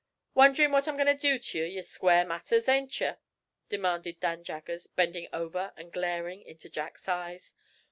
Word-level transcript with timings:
"Wondering 0.33 0.71
what 0.71 0.87
I'm 0.87 0.95
going 0.95 1.15
to 1.15 1.15
do 1.15 1.37
t'ye, 1.37 1.75
to 1.75 1.83
square 1.83 2.25
matters, 2.25 2.67
ain't 2.67 2.99
ye?" 2.99 3.11
demanded 3.69 4.19
Dan 4.19 4.43
Jaggers, 4.43 4.87
bending 4.87 5.27
over 5.31 5.73
and 5.77 5.93
glaring 5.93 6.41
into 6.41 6.69
Jack's 6.71 7.07
eyes. 7.07 7.53